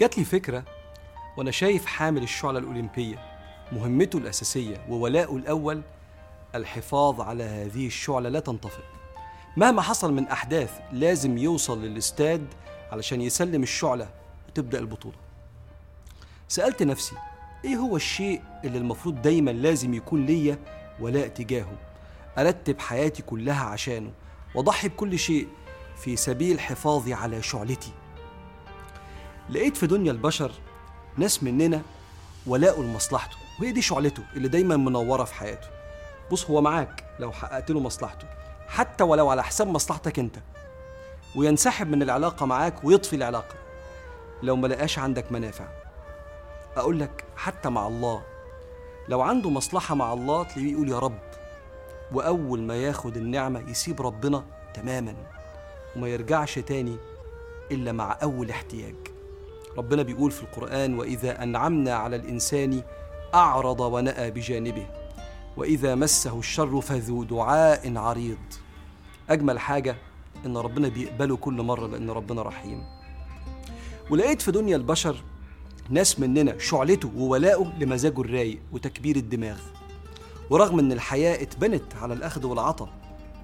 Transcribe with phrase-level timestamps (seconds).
[0.00, 0.64] جات لي فكرة
[1.36, 3.18] وأنا شايف حامل الشعلة الأولمبية
[3.72, 5.82] مهمته الأساسية وولاؤه الأول
[6.54, 8.82] الحفاظ على هذه الشعلة لا تنطفئ.
[9.56, 12.46] مهما حصل من أحداث لازم يوصل للاستاد
[12.92, 14.08] علشان يسلم الشعلة
[14.48, 15.16] وتبدأ البطولة.
[16.48, 17.16] سألت نفسي
[17.64, 20.58] إيه هو الشيء اللي المفروض دايما لازم يكون ليا
[21.00, 21.78] ولاء تجاهه؟
[22.38, 24.10] أرتب حياتي كلها عشانه
[24.54, 25.48] وأضحي بكل شيء
[25.96, 27.92] في سبيل حفاظي على شعلتي.
[29.50, 30.52] لقيت في دنيا البشر
[31.16, 31.82] ناس مننا
[32.46, 33.36] ولاؤه لمصلحته.
[33.60, 35.68] وهي دي شعلته اللي دايما منورة في حياته.
[36.32, 38.26] بص هو معاك لو حققت له مصلحته
[38.68, 40.36] حتى ولو على حساب مصلحتك انت
[41.36, 43.54] وينسحب من العلاقة معاك ويطفي العلاقة
[44.42, 45.64] لو ما لقاش عندك منافع.
[46.76, 48.22] أقول لك حتى مع الله
[49.08, 51.18] لو عنده مصلحة مع الله تلاقيه يقول يا رب
[52.12, 55.14] وأول ما ياخد النعمة يسيب ربنا تماما
[55.96, 56.96] وما يرجعش تاني
[57.70, 59.15] إلا مع أول احتياج.
[59.78, 62.82] ربنا بيقول في القرآن وإذا أنعمنا على الإنسان
[63.34, 64.86] أعرض ونأى بجانبه
[65.56, 68.38] وإذا مسه الشر فذو دعاء عريض.
[69.30, 69.96] أجمل حاجة
[70.46, 72.82] إن ربنا بيقبله كل مرة لأن ربنا رحيم.
[74.10, 75.16] ولقيت في دنيا البشر
[75.90, 79.58] ناس مننا شعلته وولاؤه لمزاجه الرايق وتكبير الدماغ.
[80.50, 82.88] ورغم إن الحياة اتبنت على الأخذ والعطاء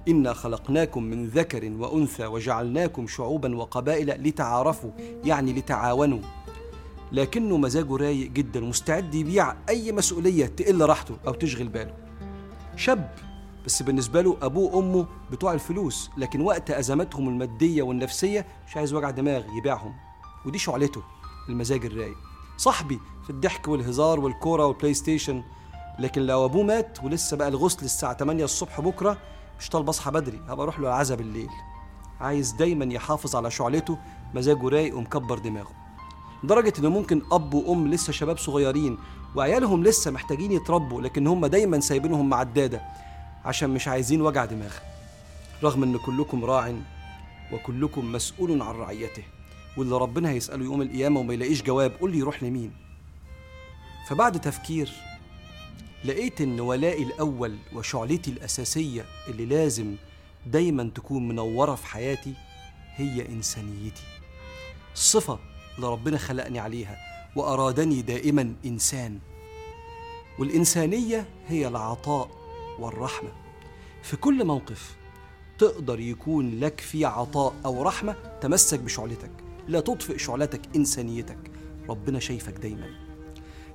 [0.07, 4.91] إنا خلقناكم من ذكر وأنثى وجعلناكم شعوبا وقبائل لتعارفوا
[5.23, 6.19] يعني لتعاونوا.
[7.11, 11.93] لكنه مزاجه رايق جدا مستعد يبيع أي مسؤولية تقل راحته أو تشغل باله.
[12.75, 13.15] شاب
[13.65, 19.09] بس بالنسبة له أبوه وأمه بتوع الفلوس لكن وقت ازماتهم المادية والنفسية مش عايز وجع
[19.09, 19.93] دماغ يبيعهم.
[20.45, 21.01] ودي شعلته
[21.49, 22.17] المزاج الرايق.
[22.57, 25.43] صاحبي في الضحك والهزار والكورة وال PlayStation
[25.99, 29.17] لكن لو أبوه مات ولسه بقى الغسل الساعة 8 الصبح بكرة
[29.63, 31.49] مش طالب اصحى بدري هبقى أروح له العزا بالليل.
[32.21, 33.97] عايز دايما يحافظ على شعلته
[34.33, 35.71] مزاجه رايق ومكبر دماغه.
[36.43, 38.97] لدرجة إن ممكن أب وأم لسه شباب صغيرين
[39.35, 42.81] وعيالهم لسه محتاجين يتربوا لكن هم دايما سايبينهم مع دادة
[43.45, 44.73] عشان مش عايزين وجع دماغ.
[45.63, 46.75] رغم إن كلكم راع
[47.53, 49.23] وكلكم مسؤول عن رعيته.
[49.77, 52.73] واللي ربنا هيسأله يوم القيامة وما يلاقيش جواب قول لي يروح لمين.
[54.07, 54.91] فبعد تفكير
[56.05, 59.95] لقيت إن ولائي الأول وشعلتي الأساسية اللي لازم
[60.45, 62.33] دايما تكون منورة في حياتي
[62.95, 64.03] هي إنسانيتي.
[64.93, 65.39] الصفة
[65.75, 66.97] اللي ربنا خلقني عليها
[67.35, 69.19] وأرادني دائما إنسان.
[70.39, 72.29] والإنسانية هي العطاء
[72.79, 73.29] والرحمة.
[74.03, 74.95] في كل موقف
[75.57, 79.31] تقدر يكون لك فيه عطاء أو رحمة تمسك بشعلتك.
[79.67, 81.51] لا تطفئ شعلتك إنسانيتك.
[81.89, 83.12] ربنا شايفك دايما.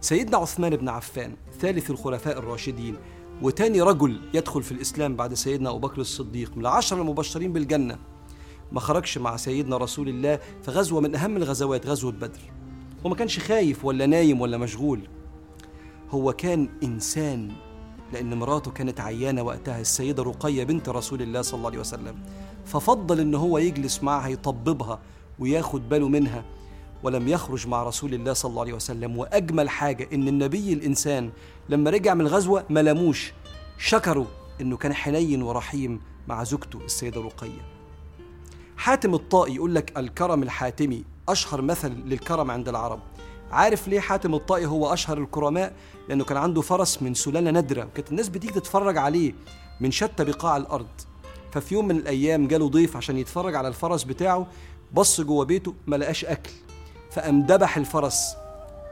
[0.00, 2.96] سيدنا عثمان بن عفان ثالث الخلفاء الراشدين
[3.42, 7.98] وتاني رجل يدخل في الإسلام بعد سيدنا أبو بكر الصديق من العشر المبشرين بالجنة.
[8.72, 12.40] ما خرجش مع سيدنا رسول الله في غزوة من أهم الغزوات غزوة بدر.
[13.06, 15.08] هو ما كانش خايف ولا نايم ولا مشغول.
[16.10, 17.52] هو كان إنسان
[18.12, 22.14] لأن مراته كانت عيانة وقتها السيدة رقية بنت رسول الله صلى الله عليه وسلم.
[22.64, 25.00] ففضل إن هو يجلس معها يطببها
[25.38, 26.44] وياخد باله منها.
[27.02, 29.18] ولم يخرج مع رسول الله صلى الله عليه وسلم.
[29.18, 31.30] وأجمل حاجة إن النبي الإنسان
[31.68, 33.32] لما رجع من الغزوة ما لموش.
[33.78, 34.26] شكروا
[34.60, 37.78] إنه كان حنين ورحيم مع زوجته السيدة رقية.
[38.76, 43.00] حاتم الطائي يقول لك الكرم الحاتمي أشهر مثل للكرم عند العرب.
[43.50, 45.76] عارف ليه حاتم الطائي هو أشهر الكرماء؟
[46.08, 49.34] لأنه كان عنده فرس من سلالة نادرة وكانت الناس بتيجي تتفرج عليه
[49.80, 50.86] من شتى بقاع الأرض.
[51.52, 54.46] ففي يوم من الأيام جاله ضيف عشان يتفرج على الفرس بتاعه
[54.94, 56.50] بص جوه بيته ما لقاش أكل.
[57.10, 58.36] فقام ذبح الفرس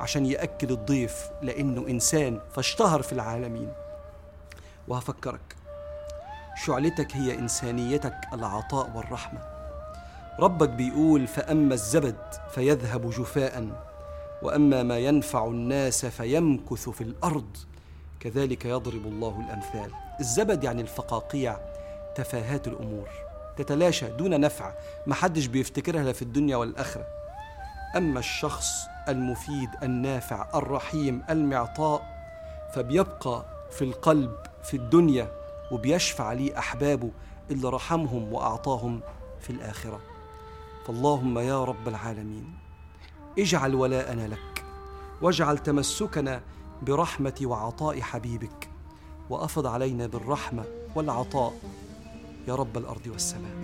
[0.01, 3.73] عشان يأكل الضيف لأنه إنسان فاشتهر في العالمين.
[4.89, 5.57] وهفكرك
[6.65, 9.41] شعلتك هي إنسانيتك العطاء والرحمة.
[10.41, 12.17] ربك بيقول فأما الزبد
[12.51, 13.69] فيذهب جفاء
[14.43, 17.57] وأما ما ينفع الناس فيمكث في الأرض.
[18.21, 19.91] كذلك يضرب الله الأمثال.
[20.21, 21.59] الزبد يعني الفقاقيع
[22.15, 23.09] تفاهات الأمور.
[23.57, 24.73] تتلاشى دون نفع.
[25.07, 27.16] محدش بيفتكرها لا في الدنيا والآخرة.
[27.97, 32.17] أما الشخص المفيد النافع الرحيم المعطاء
[32.75, 35.33] فبيبقى في القلب في الدنيا
[35.73, 37.11] وبيشفع ليه أحبابه
[37.51, 39.01] اللي رحمهم وأعطاهم
[39.41, 40.01] في الآخرة.
[40.87, 42.55] فاللهم يا رب العالمين
[43.39, 44.65] اجعل ولاءنا لك
[45.23, 46.41] واجعل تمسكنا
[46.83, 48.69] برحمة وعطاء حبيبك
[49.31, 51.53] وأفض علينا بالرحمة والعطاء.
[52.49, 53.57] يا رب الأرض والسماء.